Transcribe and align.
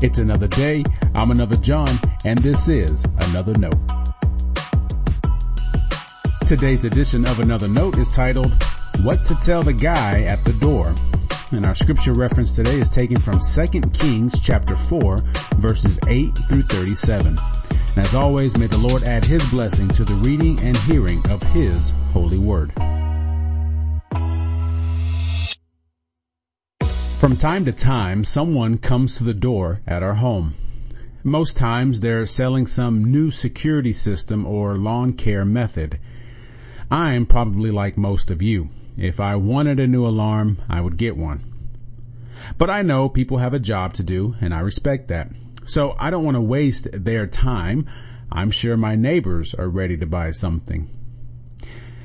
It's 0.00 0.18
another 0.18 0.46
day. 0.48 0.84
I'm 1.14 1.30
another 1.30 1.56
John, 1.56 1.88
and 2.24 2.38
this 2.38 2.68
is 2.68 3.02
another 3.28 3.52
note. 3.54 3.74
Today's 6.46 6.84
edition 6.84 7.26
of 7.26 7.40
another 7.40 7.68
note 7.68 7.98
is 7.98 8.08
titled, 8.08 8.52
What 9.02 9.26
to 9.26 9.34
Tell 9.36 9.62
the 9.62 9.72
Guy 9.72 10.22
at 10.22 10.44
the 10.44 10.52
Door. 10.54 10.94
And 11.50 11.66
our 11.66 11.74
scripture 11.74 12.12
reference 12.12 12.54
today 12.54 12.80
is 12.80 12.90
taken 12.90 13.18
from 13.18 13.40
2 13.40 13.80
Kings 13.90 14.40
chapter 14.40 14.76
4 14.76 15.18
verses 15.56 15.98
8 16.06 16.30
through 16.48 16.62
37. 16.62 17.36
And 17.96 17.98
as 17.98 18.14
always, 18.14 18.56
may 18.56 18.66
the 18.66 18.78
Lord 18.78 19.02
add 19.02 19.24
his 19.24 19.44
blessing 19.50 19.88
to 19.88 20.04
the 20.04 20.14
reading 20.14 20.60
and 20.60 20.76
hearing 20.76 21.22
of 21.30 21.42
his 21.42 21.92
holy 22.12 22.38
word. 22.38 22.72
From 27.18 27.36
time 27.36 27.64
to 27.64 27.72
time, 27.72 28.22
someone 28.22 28.78
comes 28.78 29.16
to 29.16 29.24
the 29.24 29.34
door 29.34 29.80
at 29.88 30.04
our 30.04 30.14
home. 30.14 30.54
Most 31.24 31.56
times 31.56 31.98
they're 31.98 32.26
selling 32.26 32.68
some 32.68 33.10
new 33.10 33.32
security 33.32 33.92
system 33.92 34.46
or 34.46 34.78
lawn 34.78 35.14
care 35.14 35.44
method. 35.44 35.98
I'm 36.92 37.26
probably 37.26 37.72
like 37.72 37.98
most 37.98 38.30
of 38.30 38.40
you. 38.40 38.68
If 38.96 39.18
I 39.18 39.34
wanted 39.34 39.80
a 39.80 39.88
new 39.88 40.06
alarm, 40.06 40.58
I 40.68 40.80
would 40.80 40.96
get 40.96 41.16
one. 41.16 41.42
But 42.56 42.70
I 42.70 42.82
know 42.82 43.08
people 43.08 43.38
have 43.38 43.52
a 43.52 43.58
job 43.58 43.94
to 43.94 44.04
do 44.04 44.36
and 44.40 44.54
I 44.54 44.60
respect 44.60 45.08
that. 45.08 45.28
So 45.66 45.96
I 45.98 46.10
don't 46.10 46.24
want 46.24 46.36
to 46.36 46.40
waste 46.40 46.86
their 46.92 47.26
time. 47.26 47.88
I'm 48.30 48.52
sure 48.52 48.76
my 48.76 48.94
neighbors 48.94 49.54
are 49.54 49.68
ready 49.68 49.96
to 49.96 50.06
buy 50.06 50.30
something. 50.30 50.88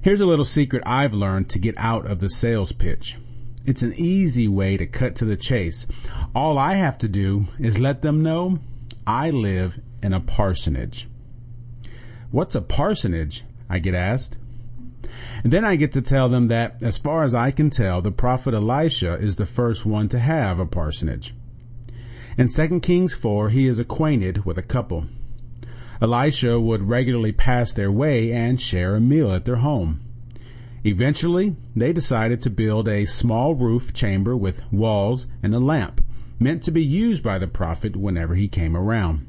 Here's 0.00 0.22
a 0.22 0.26
little 0.26 0.46
secret 0.46 0.82
I've 0.86 1.12
learned 1.12 1.50
to 1.50 1.58
get 1.58 1.74
out 1.76 2.10
of 2.10 2.20
the 2.20 2.30
sales 2.30 2.72
pitch. 2.72 3.18
It's 3.66 3.82
an 3.82 3.94
easy 3.94 4.46
way 4.46 4.76
to 4.76 4.86
cut 4.86 5.16
to 5.16 5.24
the 5.24 5.36
chase. 5.36 5.86
All 6.34 6.58
I 6.58 6.74
have 6.74 6.98
to 6.98 7.08
do 7.08 7.46
is 7.58 7.78
let 7.78 8.02
them 8.02 8.22
know 8.22 8.58
I 9.06 9.30
live 9.30 9.80
in 10.02 10.12
a 10.12 10.20
parsonage. 10.20 11.08
What's 12.30 12.54
a 12.54 12.60
parsonage? 12.60 13.44
I 13.70 13.78
get 13.78 13.94
asked. 13.94 14.36
And 15.42 15.52
then 15.52 15.64
I 15.64 15.76
get 15.76 15.92
to 15.92 16.02
tell 16.02 16.28
them 16.28 16.48
that, 16.48 16.76
as 16.82 16.98
far 16.98 17.24
as 17.24 17.34
I 17.34 17.50
can 17.50 17.70
tell, 17.70 18.02
the 18.02 18.10
prophet 18.10 18.52
Elisha 18.52 19.14
is 19.14 19.36
the 19.36 19.46
first 19.46 19.86
one 19.86 20.08
to 20.10 20.18
have 20.18 20.58
a 20.58 20.66
parsonage. 20.66 21.34
In 22.36 22.48
2 22.48 22.80
Kings 22.80 23.14
4, 23.14 23.50
he 23.50 23.66
is 23.66 23.78
acquainted 23.78 24.44
with 24.44 24.58
a 24.58 24.62
couple. 24.62 25.06
Elisha 26.02 26.60
would 26.60 26.82
regularly 26.82 27.32
pass 27.32 27.72
their 27.72 27.90
way 27.90 28.32
and 28.32 28.60
share 28.60 28.94
a 28.94 29.00
meal 29.00 29.32
at 29.32 29.44
their 29.46 29.56
home. 29.56 30.03
Eventually, 30.84 31.56
they 31.74 31.94
decided 31.94 32.42
to 32.42 32.50
build 32.50 32.88
a 32.88 33.06
small 33.06 33.54
roof 33.54 33.94
chamber 33.94 34.36
with 34.36 34.70
walls 34.70 35.26
and 35.42 35.54
a 35.54 35.58
lamp, 35.58 36.04
meant 36.38 36.62
to 36.64 36.70
be 36.70 36.84
used 36.84 37.22
by 37.22 37.38
the 37.38 37.46
prophet 37.46 37.96
whenever 37.96 38.34
he 38.34 38.48
came 38.48 38.76
around. 38.76 39.26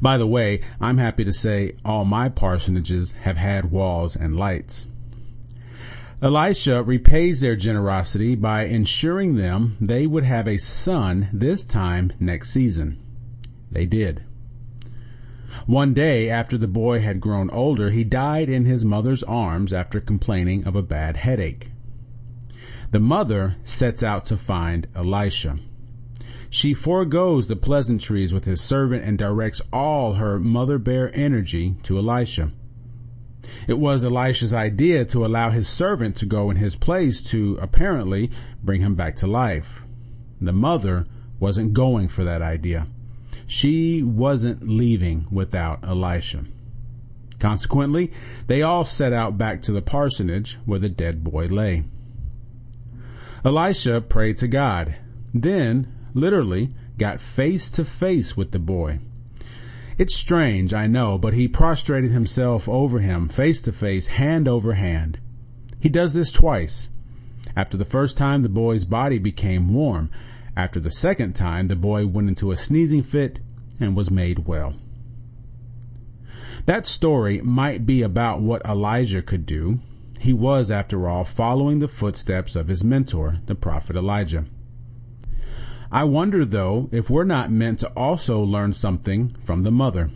By 0.00 0.16
the 0.16 0.26
way, 0.26 0.62
I'm 0.80 0.98
happy 0.98 1.24
to 1.24 1.32
say 1.32 1.76
all 1.84 2.04
my 2.04 2.28
parsonages 2.28 3.14
have 3.16 3.36
had 3.36 3.70
walls 3.70 4.16
and 4.16 4.36
lights. 4.36 4.86
Elisha 6.22 6.82
repays 6.82 7.40
their 7.40 7.56
generosity 7.56 8.34
by 8.34 8.64
ensuring 8.64 9.34
them 9.34 9.76
they 9.80 10.06
would 10.06 10.24
have 10.24 10.46
a 10.46 10.56
son 10.56 11.28
this 11.32 11.64
time 11.64 12.12
next 12.20 12.50
season. 12.50 12.98
They 13.70 13.86
did. 13.86 14.22
One 15.66 15.94
day 15.94 16.28
after 16.30 16.56
the 16.58 16.68
boy 16.68 17.00
had 17.00 17.20
grown 17.20 17.50
older, 17.50 17.90
he 17.90 18.04
died 18.04 18.48
in 18.48 18.64
his 18.64 18.84
mother's 18.84 19.22
arms 19.22 19.72
after 19.72 20.00
complaining 20.00 20.64
of 20.64 20.74
a 20.74 20.82
bad 20.82 21.18
headache. 21.18 21.70
The 22.90 23.00
mother 23.00 23.56
sets 23.64 24.02
out 24.02 24.26
to 24.26 24.36
find 24.36 24.86
Elisha. 24.94 25.58
She 26.50 26.74
foregoes 26.74 27.48
the 27.48 27.56
pleasantries 27.56 28.32
with 28.32 28.44
his 28.44 28.60
servant 28.60 29.04
and 29.04 29.16
directs 29.16 29.62
all 29.72 30.14
her 30.14 30.38
mother 30.38 30.78
bear 30.78 31.14
energy 31.14 31.76
to 31.84 31.96
Elisha. 31.96 32.50
It 33.66 33.78
was 33.78 34.04
Elisha's 34.04 34.52
idea 34.52 35.04
to 35.06 35.24
allow 35.24 35.50
his 35.50 35.68
servant 35.68 36.16
to 36.16 36.26
go 36.26 36.50
in 36.50 36.56
his 36.56 36.76
place 36.76 37.20
to 37.30 37.58
apparently 37.60 38.30
bring 38.62 38.82
him 38.82 38.94
back 38.94 39.16
to 39.16 39.26
life. 39.26 39.82
The 40.40 40.52
mother 40.52 41.06
wasn't 41.40 41.72
going 41.72 42.08
for 42.08 42.24
that 42.24 42.42
idea. 42.42 42.84
She 43.46 44.02
wasn't 44.02 44.68
leaving 44.68 45.26
without 45.30 45.84
Elisha. 45.84 46.44
Consequently, 47.38 48.12
they 48.46 48.62
all 48.62 48.84
set 48.84 49.12
out 49.12 49.36
back 49.36 49.62
to 49.62 49.72
the 49.72 49.82
parsonage 49.82 50.58
where 50.64 50.78
the 50.78 50.88
dead 50.88 51.24
boy 51.24 51.46
lay. 51.46 51.84
Elisha 53.44 54.00
prayed 54.00 54.38
to 54.38 54.46
God, 54.46 54.96
then, 55.34 55.92
literally, 56.14 56.70
got 56.98 57.20
face 57.20 57.70
to 57.70 57.84
face 57.84 58.36
with 58.36 58.52
the 58.52 58.58
boy. 58.60 59.00
It's 59.98 60.14
strange, 60.14 60.72
I 60.72 60.86
know, 60.86 61.18
but 61.18 61.34
he 61.34 61.48
prostrated 61.48 62.12
himself 62.12 62.68
over 62.68 63.00
him, 63.00 63.28
face 63.28 63.60
to 63.62 63.72
face, 63.72 64.06
hand 64.06 64.46
over 64.46 64.74
hand. 64.74 65.18
He 65.80 65.88
does 65.88 66.14
this 66.14 66.30
twice. 66.30 66.90
After 67.56 67.76
the 67.76 67.84
first 67.84 68.16
time, 68.16 68.42
the 68.42 68.48
boy's 68.48 68.84
body 68.84 69.18
became 69.18 69.74
warm. 69.74 70.10
After 70.56 70.80
the 70.80 70.90
second 70.90 71.34
time, 71.34 71.68
the 71.68 71.76
boy 71.76 72.06
went 72.06 72.28
into 72.28 72.50
a 72.50 72.56
sneezing 72.56 73.02
fit 73.02 73.40
and 73.80 73.96
was 73.96 74.10
made 74.10 74.46
well. 74.46 74.74
That 76.66 76.86
story 76.86 77.40
might 77.40 77.86
be 77.86 78.02
about 78.02 78.40
what 78.40 78.62
Elisha 78.64 79.22
could 79.22 79.46
do. 79.46 79.78
He 80.20 80.32
was, 80.32 80.70
after 80.70 81.08
all, 81.08 81.24
following 81.24 81.78
the 81.78 81.88
footsteps 81.88 82.54
of 82.54 82.68
his 82.68 82.84
mentor, 82.84 83.38
the 83.46 83.54
prophet 83.54 83.96
Elijah. 83.96 84.44
I 85.90 86.04
wonder, 86.04 86.44
though, 86.44 86.88
if 86.92 87.10
we're 87.10 87.24
not 87.24 87.50
meant 87.50 87.80
to 87.80 87.88
also 87.88 88.40
learn 88.40 88.72
something 88.74 89.30
from 89.42 89.62
the 89.62 89.72
mother. 89.72 90.10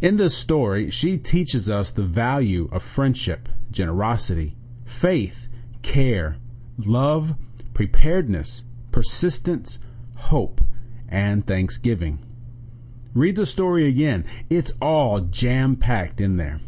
In 0.00 0.16
this 0.16 0.36
story, 0.36 0.90
she 0.90 1.18
teaches 1.18 1.68
us 1.68 1.90
the 1.90 2.04
value 2.04 2.68
of 2.72 2.82
friendship, 2.82 3.48
generosity, 3.70 4.56
faith, 4.84 5.48
care, 5.82 6.36
love, 6.78 7.34
preparedness, 7.74 8.64
persistence, 8.92 9.78
hope, 10.14 10.60
and 11.08 11.46
thanksgiving. 11.46 12.18
Read 13.14 13.36
the 13.36 13.46
story 13.46 13.88
again. 13.88 14.24
It's 14.48 14.72
all 14.80 15.20
jam 15.20 15.76
packed 15.76 16.20
in 16.20 16.36
there. 16.36 16.60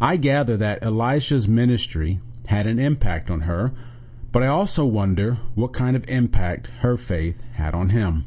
I 0.00 0.16
gather 0.16 0.56
that 0.56 0.82
Elisha's 0.82 1.48
ministry 1.48 2.20
had 2.46 2.66
an 2.66 2.78
impact 2.78 3.30
on 3.30 3.42
her, 3.42 3.72
but 4.30 4.42
I 4.42 4.46
also 4.46 4.84
wonder 4.84 5.38
what 5.54 5.72
kind 5.72 5.96
of 5.96 6.08
impact 6.08 6.68
her 6.80 6.96
faith 6.96 7.42
had 7.54 7.74
on 7.74 7.90
him. 7.90 8.24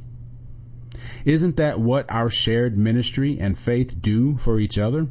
Isn't 1.26 1.56
that 1.58 1.80
what 1.80 2.06
our 2.10 2.30
shared 2.30 2.78
ministry 2.78 3.40
and 3.40 3.58
faith 3.58 4.02
do 4.02 4.38
for 4.38 4.60
each 4.60 4.78
other? 4.78 5.08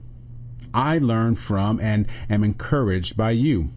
I 0.72 0.98
learn 0.98 1.34
from 1.34 1.80
and 1.80 2.06
am 2.28 2.44
encouraged 2.44 3.16
by 3.16 3.32
you. 3.32 3.70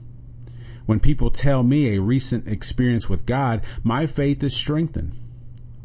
When 0.85 0.99
people 0.99 1.31
tell 1.31 1.63
me 1.63 1.95
a 1.95 2.01
recent 2.01 2.47
experience 2.47 3.09
with 3.09 3.25
God, 3.25 3.61
my 3.83 4.05
faith 4.05 4.43
is 4.43 4.53
strengthened. 4.53 5.13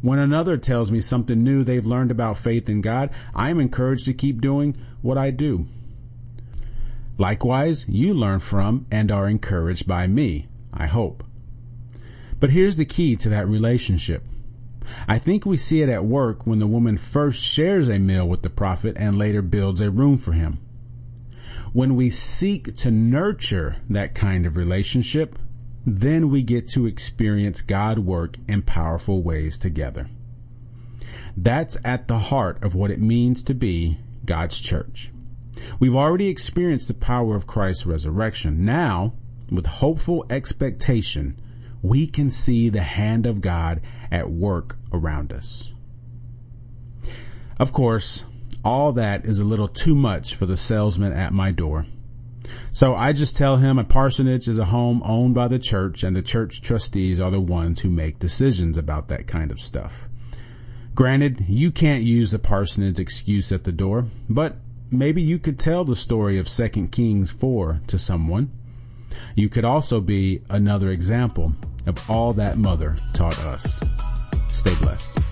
When 0.00 0.18
another 0.18 0.56
tells 0.56 0.90
me 0.90 1.00
something 1.00 1.42
new 1.42 1.64
they've 1.64 1.86
learned 1.86 2.10
about 2.10 2.38
faith 2.38 2.68
in 2.68 2.80
God, 2.80 3.10
I 3.34 3.50
am 3.50 3.60
encouraged 3.60 4.04
to 4.06 4.14
keep 4.14 4.40
doing 4.40 4.76
what 5.02 5.18
I 5.18 5.30
do. 5.30 5.66
Likewise, 7.16 7.84
you 7.88 8.14
learn 8.14 8.38
from 8.38 8.86
and 8.90 9.10
are 9.10 9.28
encouraged 9.28 9.88
by 9.88 10.06
me, 10.06 10.46
I 10.72 10.86
hope. 10.86 11.24
But 12.38 12.50
here's 12.50 12.76
the 12.76 12.84
key 12.84 13.16
to 13.16 13.28
that 13.30 13.48
relationship. 13.48 14.22
I 15.08 15.18
think 15.18 15.44
we 15.44 15.56
see 15.56 15.82
it 15.82 15.88
at 15.88 16.04
work 16.04 16.46
when 16.46 16.60
the 16.60 16.66
woman 16.66 16.96
first 16.96 17.42
shares 17.42 17.88
a 17.88 17.98
meal 17.98 18.28
with 18.28 18.42
the 18.42 18.50
prophet 18.50 18.96
and 18.96 19.18
later 19.18 19.42
builds 19.42 19.80
a 19.80 19.90
room 19.90 20.16
for 20.16 20.32
him. 20.32 20.58
When 21.72 21.96
we 21.96 22.10
seek 22.10 22.76
to 22.76 22.90
nurture 22.90 23.76
that 23.90 24.14
kind 24.14 24.46
of 24.46 24.56
relationship, 24.56 25.38
then 25.86 26.30
we 26.30 26.42
get 26.42 26.68
to 26.70 26.86
experience 26.86 27.60
God 27.60 28.00
work 28.00 28.36
in 28.46 28.62
powerful 28.62 29.22
ways 29.22 29.58
together. 29.58 30.08
That's 31.36 31.76
at 31.84 32.08
the 32.08 32.18
heart 32.18 32.62
of 32.62 32.74
what 32.74 32.90
it 32.90 33.00
means 33.00 33.42
to 33.44 33.54
be 33.54 33.98
God's 34.24 34.60
church. 34.60 35.12
We've 35.78 35.94
already 35.94 36.28
experienced 36.28 36.88
the 36.88 36.94
power 36.94 37.36
of 37.36 37.46
Christ's 37.46 37.86
resurrection. 37.86 38.64
Now, 38.64 39.14
with 39.50 39.66
hopeful 39.66 40.26
expectation, 40.30 41.40
we 41.82 42.06
can 42.06 42.30
see 42.30 42.68
the 42.68 42.82
hand 42.82 43.26
of 43.26 43.40
God 43.40 43.80
at 44.10 44.30
work 44.30 44.78
around 44.92 45.32
us. 45.32 45.72
Of 47.58 47.72
course, 47.72 48.24
all 48.64 48.92
that 48.92 49.24
is 49.24 49.38
a 49.38 49.44
little 49.44 49.68
too 49.68 49.94
much 49.94 50.34
for 50.34 50.46
the 50.46 50.56
salesman 50.56 51.12
at 51.12 51.32
my 51.32 51.50
door. 51.50 51.86
So 52.72 52.94
I 52.94 53.12
just 53.12 53.36
tell 53.36 53.56
him 53.56 53.78
a 53.78 53.84
parsonage 53.84 54.48
is 54.48 54.58
a 54.58 54.66
home 54.66 55.02
owned 55.04 55.34
by 55.34 55.48
the 55.48 55.58
church 55.58 56.02
and 56.02 56.16
the 56.16 56.22
church 56.22 56.62
trustees 56.62 57.20
are 57.20 57.30
the 57.30 57.40
ones 57.40 57.80
who 57.80 57.90
make 57.90 58.18
decisions 58.18 58.78
about 58.78 59.08
that 59.08 59.26
kind 59.26 59.50
of 59.50 59.60
stuff. 59.60 60.08
Granted, 60.94 61.44
you 61.48 61.70
can't 61.70 62.02
use 62.02 62.30
the 62.30 62.38
parsonage 62.38 62.98
excuse 62.98 63.52
at 63.52 63.64
the 63.64 63.72
door, 63.72 64.06
but 64.28 64.56
maybe 64.90 65.22
you 65.22 65.38
could 65.38 65.58
tell 65.58 65.84
the 65.84 65.94
story 65.94 66.38
of 66.38 66.48
2 66.48 66.88
Kings 66.90 67.30
4 67.30 67.82
to 67.86 67.98
someone. 67.98 68.50
You 69.34 69.48
could 69.48 69.64
also 69.64 70.00
be 70.00 70.42
another 70.50 70.90
example, 70.90 71.52
of 71.86 72.10
all 72.10 72.32
that 72.34 72.58
mother 72.58 72.96
taught 73.14 73.38
us. 73.40 73.80
Stay 74.50 74.74
blessed. 74.76 75.27